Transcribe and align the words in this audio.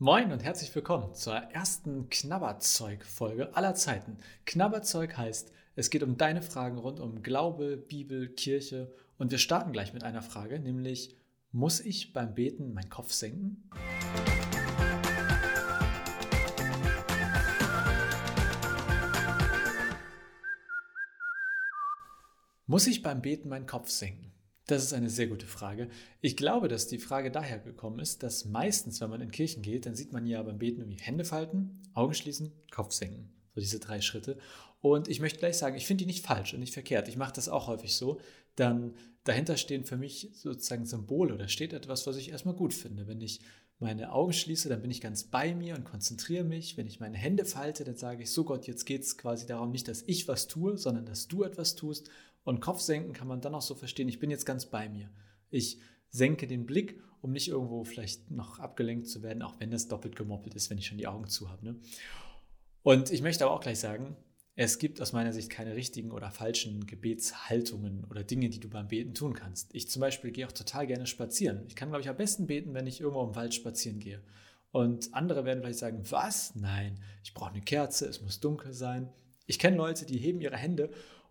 Moin 0.00 0.30
und 0.30 0.44
herzlich 0.44 0.72
willkommen 0.76 1.12
zur 1.12 1.34
ersten 1.34 2.08
Knabberzeug-Folge 2.08 3.56
aller 3.56 3.74
Zeiten. 3.74 4.18
Knabberzeug 4.46 5.16
heißt, 5.16 5.50
es 5.74 5.90
geht 5.90 6.04
um 6.04 6.16
deine 6.16 6.40
Fragen 6.40 6.78
rund 6.78 7.00
um 7.00 7.24
Glaube, 7.24 7.76
Bibel, 7.76 8.28
Kirche 8.28 8.94
und 9.18 9.32
wir 9.32 9.38
starten 9.38 9.72
gleich 9.72 9.94
mit 9.94 10.04
einer 10.04 10.22
Frage, 10.22 10.60
nämlich, 10.60 11.16
muss 11.50 11.80
ich 11.80 12.12
beim 12.12 12.36
Beten 12.36 12.74
meinen 12.74 12.90
Kopf 12.90 13.10
senken? 13.10 13.68
Muss 22.66 22.86
ich 22.86 23.02
beim 23.02 23.20
Beten 23.20 23.48
meinen 23.48 23.66
Kopf 23.66 23.90
senken? 23.90 24.37
Das 24.68 24.84
ist 24.84 24.92
eine 24.92 25.08
sehr 25.08 25.28
gute 25.28 25.46
Frage. 25.46 25.88
Ich 26.20 26.36
glaube, 26.36 26.68
dass 26.68 26.88
die 26.88 26.98
Frage 26.98 27.30
daher 27.30 27.58
gekommen 27.58 28.00
ist, 28.00 28.22
dass 28.22 28.44
meistens, 28.44 29.00
wenn 29.00 29.08
man 29.08 29.22
in 29.22 29.30
Kirchen 29.30 29.62
geht, 29.62 29.86
dann 29.86 29.94
sieht 29.94 30.12
man 30.12 30.26
ja 30.26 30.42
beim 30.42 30.58
Beten 30.58 30.82
irgendwie 30.82 31.02
Hände 31.02 31.24
falten, 31.24 31.80
Augen 31.94 32.12
schließen, 32.12 32.52
Kopf 32.70 32.92
senken. 32.92 33.32
So 33.54 33.62
diese 33.62 33.80
drei 33.80 34.02
Schritte. 34.02 34.36
Und 34.82 35.08
ich 35.08 35.20
möchte 35.20 35.38
gleich 35.38 35.56
sagen, 35.56 35.74
ich 35.74 35.86
finde 35.86 36.04
die 36.04 36.06
nicht 36.06 36.24
falsch 36.24 36.52
und 36.52 36.60
nicht 36.60 36.74
verkehrt. 36.74 37.08
Ich 37.08 37.16
mache 37.16 37.32
das 37.32 37.48
auch 37.48 37.66
häufig 37.66 37.94
so. 37.94 38.20
Dann 38.56 38.94
dahinter 39.24 39.56
stehen 39.56 39.86
für 39.86 39.96
mich 39.96 40.32
sozusagen 40.34 40.84
Symbole 40.84 41.32
oder 41.32 41.48
steht 41.48 41.72
etwas, 41.72 42.06
was 42.06 42.18
ich 42.18 42.30
erstmal 42.30 42.54
gut 42.54 42.74
finde. 42.74 43.06
Wenn 43.06 43.22
ich 43.22 43.40
meine 43.78 44.12
Augen 44.12 44.34
schließe, 44.34 44.68
dann 44.68 44.82
bin 44.82 44.90
ich 44.90 45.00
ganz 45.00 45.24
bei 45.24 45.54
mir 45.54 45.76
und 45.76 45.84
konzentriere 45.84 46.44
mich. 46.44 46.76
Wenn 46.76 46.86
ich 46.86 47.00
meine 47.00 47.16
Hände 47.16 47.46
falte, 47.46 47.84
dann 47.84 47.96
sage 47.96 48.24
ich, 48.24 48.32
so 48.32 48.44
Gott, 48.44 48.66
jetzt 48.66 48.84
geht 48.84 49.02
es 49.02 49.16
quasi 49.16 49.46
darum, 49.46 49.70
nicht, 49.70 49.88
dass 49.88 50.02
ich 50.06 50.28
was 50.28 50.46
tue, 50.46 50.76
sondern 50.76 51.06
dass 51.06 51.26
du 51.26 51.44
etwas 51.44 51.74
tust. 51.74 52.10
Und 52.48 52.62
Kopf 52.62 52.80
senken 52.80 53.12
kann 53.12 53.28
man 53.28 53.42
dann 53.42 53.54
auch 53.54 53.60
so 53.60 53.74
verstehen, 53.74 54.08
ich 54.08 54.20
bin 54.20 54.30
jetzt 54.30 54.46
ganz 54.46 54.64
bei 54.64 54.88
mir. 54.88 55.10
Ich 55.50 55.80
senke 56.08 56.46
den 56.46 56.64
Blick, 56.64 56.98
um 57.20 57.30
nicht 57.30 57.48
irgendwo 57.48 57.84
vielleicht 57.84 58.30
noch 58.30 58.58
abgelenkt 58.58 59.06
zu 59.06 59.22
werden, 59.22 59.42
auch 59.42 59.60
wenn 59.60 59.70
das 59.70 59.86
doppelt 59.86 60.16
gemoppelt 60.16 60.54
ist, 60.54 60.70
wenn 60.70 60.78
ich 60.78 60.86
schon 60.86 60.96
die 60.96 61.08
Augen 61.08 61.28
zu 61.28 61.50
habe. 61.50 61.62
Ne? 61.62 61.76
Und 62.82 63.10
ich 63.10 63.20
möchte 63.20 63.44
aber 63.44 63.52
auch 63.52 63.60
gleich 63.60 63.78
sagen, 63.78 64.16
es 64.54 64.78
gibt 64.78 65.02
aus 65.02 65.12
meiner 65.12 65.34
Sicht 65.34 65.50
keine 65.50 65.76
richtigen 65.76 66.10
oder 66.10 66.30
falschen 66.30 66.86
Gebetshaltungen 66.86 68.06
oder 68.06 68.24
Dinge, 68.24 68.48
die 68.48 68.60
du 68.60 68.70
beim 68.70 68.88
Beten 68.88 69.12
tun 69.12 69.34
kannst. 69.34 69.74
Ich 69.74 69.90
zum 69.90 70.00
Beispiel 70.00 70.30
gehe 70.30 70.46
auch 70.46 70.52
total 70.52 70.86
gerne 70.86 71.06
spazieren. 71.06 71.66
Ich 71.68 71.76
kann, 71.76 71.90
glaube 71.90 72.00
ich, 72.00 72.08
am 72.08 72.16
besten 72.16 72.46
beten, 72.46 72.72
wenn 72.72 72.86
ich 72.86 73.02
irgendwo 73.02 73.24
im 73.24 73.36
Wald 73.36 73.52
spazieren 73.52 74.00
gehe. 74.00 74.22
Und 74.70 75.12
andere 75.12 75.44
werden 75.44 75.60
vielleicht 75.60 75.80
sagen, 75.80 76.00
was? 76.08 76.54
Nein, 76.54 76.98
ich 77.22 77.34
brauche 77.34 77.50
eine 77.50 77.60
Kerze, 77.60 78.06
es 78.06 78.22
muss 78.22 78.40
dunkel 78.40 78.72
sein. 78.72 79.12
Ich 79.44 79.58
kenne 79.58 79.76
Leute, 79.76 80.06
die 80.06 80.16
heben 80.16 80.40
ihre 80.40 80.56
Hände 80.56 80.88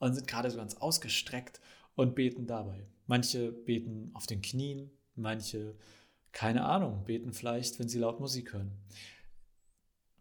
und 0.00 0.14
sind 0.14 0.26
gerade 0.26 0.50
so 0.50 0.56
ganz 0.56 0.74
ausgestreckt 0.74 1.60
und 1.94 2.16
beten 2.16 2.46
dabei. 2.46 2.86
Manche 3.06 3.52
beten 3.52 4.10
auf 4.14 4.26
den 4.26 4.42
Knien, 4.42 4.90
manche, 5.14 5.76
keine 6.32 6.64
Ahnung, 6.64 7.04
beten 7.04 7.32
vielleicht, 7.32 7.78
wenn 7.78 7.88
sie 7.88 7.98
laut 7.98 8.18
Musik 8.18 8.52
hören. 8.52 8.72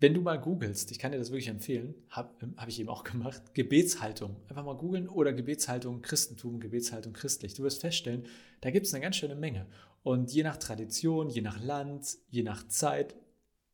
Wenn 0.01 0.13
du 0.13 0.21
mal 0.21 0.39
googelst, 0.39 0.91
ich 0.91 0.99
kann 0.99 1.11
dir 1.11 1.17
das 1.17 1.29
wirklich 1.31 1.49
empfehlen, 1.49 1.93
habe 2.09 2.29
hab 2.55 2.69
ich 2.69 2.79
eben 2.79 2.87
auch 2.87 3.03
gemacht, 3.03 3.53
Gebetshaltung. 3.53 4.37
Einfach 4.47 4.63
mal 4.63 4.77
googeln 4.77 5.09
oder 5.09 5.33
Gebetshaltung 5.33 6.01
Christentum, 6.01 6.59
Gebetshaltung 6.59 7.11
christlich. 7.11 7.53
Du 7.53 7.63
wirst 7.63 7.81
feststellen, 7.81 8.25
da 8.61 8.71
gibt 8.71 8.85
es 8.85 8.93
eine 8.93 9.01
ganz 9.01 9.17
schöne 9.17 9.35
Menge. 9.35 9.65
Und 10.03 10.31
je 10.31 10.43
nach 10.43 10.57
Tradition, 10.57 11.29
je 11.29 11.41
nach 11.41 11.61
Land, 11.61 12.17
je 12.29 12.43
nach 12.43 12.65
Zeit, 12.67 13.15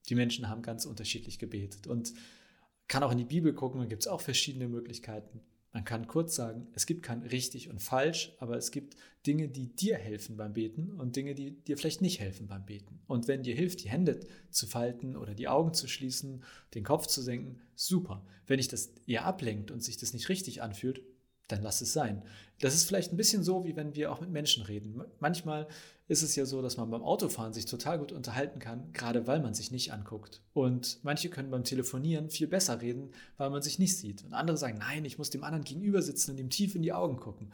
die 0.10 0.16
Menschen 0.16 0.50
haben 0.50 0.64
ganz 0.64 0.86
unterschiedlich 0.86 1.38
gebetet. 1.38 1.86
Und 1.86 2.14
kann 2.88 3.04
auch 3.04 3.12
in 3.12 3.20
die 3.20 3.26
Bibel 3.26 3.54
gucken, 3.54 3.82
da 3.82 3.88
gibt 3.88 4.02
es 4.02 4.08
auch 4.08 4.22
verschiedene 4.22 4.68
Möglichkeiten. 4.68 5.42
Man 5.76 5.84
kann 5.84 6.08
kurz 6.08 6.36
sagen, 6.36 6.68
es 6.74 6.86
gibt 6.86 7.04
kein 7.04 7.22
richtig 7.24 7.70
und 7.70 7.82
falsch, 7.82 8.34
aber 8.40 8.56
es 8.56 8.72
gibt 8.72 8.96
Dinge, 9.28 9.50
die 9.50 9.76
dir 9.76 9.98
helfen 9.98 10.38
beim 10.38 10.54
Beten 10.54 10.90
und 10.92 11.18
Dinge, 11.18 11.36
die 11.36 11.52
dir 11.52 11.78
vielleicht 11.78 12.02
nicht 12.02 12.22
helfen 12.22 12.48
beim 12.48 12.66
Beten. 12.66 13.02
Und 13.08 13.28
wenn 13.28 13.44
dir 13.44 13.56
hilft, 13.56 13.84
die 13.84 13.90
Hände 13.90 14.22
zu 14.52 14.68
falten 14.68 15.18
oder 15.18 15.36
die 15.36 15.50
Augen 15.50 15.74
zu 15.74 15.90
schließen, 15.90 16.46
den 16.76 16.86
Kopf 16.86 17.08
zu 17.08 17.22
senken, 17.22 17.60
super. 17.76 18.26
Wenn 18.48 18.56
dich 18.56 18.70
das 18.70 18.94
eher 19.06 19.26
ablenkt 19.26 19.70
und 19.70 19.84
sich 19.84 19.98
das 19.98 20.14
nicht 20.14 20.30
richtig 20.30 20.62
anfühlt, 20.62 21.02
dann 21.48 21.62
lass 21.62 21.82
es 21.82 21.94
sein. 21.94 22.24
Das 22.60 22.74
ist 22.74 22.86
vielleicht 22.86 23.12
ein 23.12 23.18
bisschen 23.18 23.44
so, 23.44 23.66
wie 23.66 23.76
wenn 23.76 23.96
wir 23.96 24.12
auch 24.12 24.22
mit 24.22 24.30
Menschen 24.30 24.64
reden. 24.64 25.02
Manchmal 25.20 25.68
ist 26.08 26.22
es 26.22 26.36
ja 26.36 26.46
so, 26.46 26.62
dass 26.62 26.78
man 26.78 26.90
beim 26.90 27.04
Autofahren 27.04 27.54
sich 27.54 27.66
total 27.66 28.00
gut 28.00 28.12
unterhalten 28.12 28.60
kann, 28.60 28.94
gerade 28.94 29.28
weil 29.28 29.40
man 29.42 29.54
sich 29.54 29.72
nicht 29.72 29.92
anguckt. 29.92 30.42
Und 30.54 31.00
manche 31.04 31.30
können 31.30 31.52
beim 31.52 31.64
Telefonieren 31.64 32.30
viel 32.30 32.48
besser 32.48 32.82
reden, 32.82 33.10
weil 33.38 33.50
man 33.50 33.62
sich 33.62 33.80
nicht 33.80 33.98
sieht. 33.98 34.24
Und 34.24 34.34
andere 34.34 34.58
sagen, 34.58 34.78
nein, 34.78 35.04
ich 35.06 35.18
muss 35.18 35.32
dem 35.32 35.44
anderen 35.44 35.64
gegenüber 35.64 36.02
sitzen 36.02 36.32
und 36.32 36.40
ihm 36.40 36.50
tief 36.50 36.76
in 36.76 36.84
die 36.84 36.94
Augen 36.94 37.18
gucken. 37.18 37.52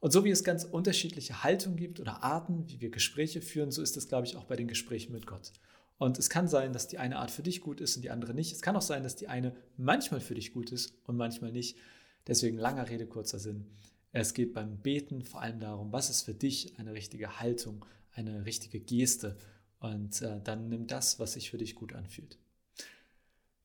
Und 0.00 0.12
so 0.12 0.24
wie 0.24 0.30
es 0.30 0.44
ganz 0.44 0.64
unterschiedliche 0.64 1.42
Haltungen 1.42 1.78
gibt 1.78 1.98
oder 1.98 2.22
Arten, 2.22 2.68
wie 2.68 2.80
wir 2.80 2.90
Gespräche 2.90 3.40
führen, 3.40 3.70
so 3.70 3.80
ist 3.80 3.96
es, 3.96 4.08
glaube 4.08 4.26
ich, 4.26 4.36
auch 4.36 4.44
bei 4.44 4.56
den 4.56 4.68
Gesprächen 4.68 5.12
mit 5.12 5.26
Gott. 5.26 5.52
Und 5.96 6.18
es 6.18 6.28
kann 6.28 6.48
sein, 6.48 6.72
dass 6.72 6.88
die 6.88 6.98
eine 6.98 7.18
Art 7.18 7.30
für 7.30 7.42
dich 7.42 7.60
gut 7.60 7.80
ist 7.80 7.96
und 7.96 8.02
die 8.02 8.10
andere 8.10 8.34
nicht. 8.34 8.52
Es 8.52 8.60
kann 8.60 8.76
auch 8.76 8.82
sein, 8.82 9.02
dass 9.02 9.16
die 9.16 9.28
eine 9.28 9.54
manchmal 9.76 10.20
für 10.20 10.34
dich 10.34 10.52
gut 10.52 10.72
ist 10.72 10.94
und 11.06 11.16
manchmal 11.16 11.52
nicht. 11.52 11.78
Deswegen 12.26 12.56
langer 12.56 12.88
Rede, 12.88 13.06
kurzer 13.06 13.38
Sinn. 13.38 13.66
Es 14.12 14.34
geht 14.34 14.54
beim 14.54 14.78
Beten 14.78 15.22
vor 15.22 15.42
allem 15.42 15.60
darum, 15.60 15.92
was 15.92 16.10
ist 16.10 16.22
für 16.22 16.34
dich 16.34 16.78
eine 16.78 16.92
richtige 16.92 17.40
Haltung, 17.40 17.84
eine 18.12 18.46
richtige 18.46 18.80
Geste. 18.80 19.36
Und 19.80 20.22
äh, 20.22 20.40
dann 20.42 20.68
nimm 20.68 20.86
das, 20.86 21.18
was 21.18 21.34
sich 21.34 21.50
für 21.50 21.58
dich 21.58 21.74
gut 21.74 21.92
anfühlt. 21.92 22.38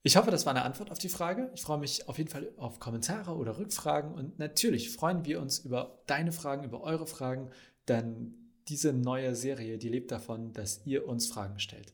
Ich 0.01 0.15
hoffe, 0.15 0.31
das 0.31 0.45
war 0.45 0.55
eine 0.55 0.63
Antwort 0.63 0.91
auf 0.91 0.97
die 0.97 1.09
Frage. 1.09 1.51
Ich 1.53 1.61
freue 1.61 1.77
mich 1.77 2.07
auf 2.07 2.17
jeden 2.17 2.29
Fall 2.29 2.49
auf 2.57 2.79
Kommentare 2.79 3.35
oder 3.35 3.57
Rückfragen. 3.57 4.13
Und 4.13 4.39
natürlich 4.39 4.89
freuen 4.91 5.25
wir 5.25 5.41
uns 5.41 5.59
über 5.59 6.01
deine 6.07 6.31
Fragen, 6.31 6.63
über 6.63 6.81
eure 6.81 7.05
Fragen, 7.05 7.49
denn 7.87 8.33
diese 8.69 8.93
neue 8.93 9.35
Serie, 9.35 9.77
die 9.77 9.89
lebt 9.89 10.11
davon, 10.11 10.53
dass 10.53 10.85
ihr 10.85 11.07
uns 11.07 11.27
Fragen 11.27 11.59
stellt. 11.59 11.93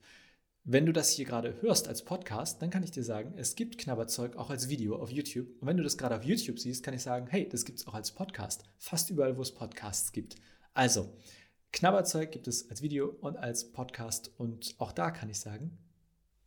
Wenn 0.68 0.88
du 0.88 0.94
das 0.94 1.12
hier 1.12 1.26
gerade 1.26 1.62
hörst 1.62 1.88
als 1.88 2.02
Podcast, 2.02 2.60
dann 2.60 2.72
kann 2.72 2.82
ich 2.82 2.90
dir 2.90 3.04
sagen, 3.04 3.36
es 3.38 3.54
gibt 3.54 3.78
Knabberzeug 3.78 4.36
auch 4.36 4.50
als 4.50 4.68
Video 4.68 4.96
auf 4.96 5.12
YouTube. 5.12 5.46
Und 5.62 5.68
wenn 5.68 5.78
du 5.78 5.84
das 5.84 5.96
gerade 5.96 6.16
auf 6.16 6.24
YouTube 6.24 6.58
siehst, 6.58 6.84
kann 6.84 6.96
ich 6.96 7.04
sagen, 7.04 7.28
hey, 7.30 7.48
das 7.48 7.66
gibt 7.66 7.78
es 7.78 7.86
auch 7.86 7.94
als 7.94 8.12
Podcast. 8.12 8.64
Fast 8.80 9.12
überall, 9.12 9.38
wo 9.38 9.44
es 9.44 9.54
Podcasts 9.54 10.12
gibt. 10.12 10.38
Also, 10.74 11.14
Knabberzeug 11.72 12.32
gibt 12.32 12.48
es 12.48 12.68
als 12.72 12.82
Video 12.82 13.16
und 13.22 13.38
als 13.38 13.74
Podcast. 13.74 14.32
Und 14.40 14.74
auch 14.80 14.92
da 14.92 15.12
kann 15.12 15.30
ich 15.30 15.40
sagen, 15.40 15.78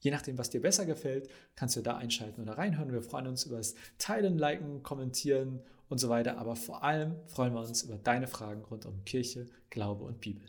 je 0.00 0.10
nachdem, 0.10 0.36
was 0.36 0.50
dir 0.50 0.62
besser 0.62 0.84
gefällt, 0.84 1.28
kannst 1.54 1.76
du 1.76 1.80
da 1.80 1.96
einschalten 1.96 2.42
oder 2.42 2.58
reinhören. 2.58 2.92
Wir 2.92 3.02
freuen 3.02 3.28
uns 3.28 3.44
über 3.44 3.58
das 3.58 3.76
Teilen, 3.98 4.36
Liken, 4.36 4.82
Kommentieren 4.82 5.60
und 5.88 5.98
so 5.98 6.08
weiter. 6.08 6.38
Aber 6.38 6.56
vor 6.56 6.82
allem 6.82 7.14
freuen 7.26 7.54
wir 7.54 7.60
uns 7.60 7.84
über 7.84 7.98
deine 7.98 8.26
Fragen 8.26 8.64
rund 8.64 8.84
um 8.84 9.04
Kirche, 9.04 9.46
Glaube 9.70 10.02
und 10.02 10.20
Bibel. 10.20 10.44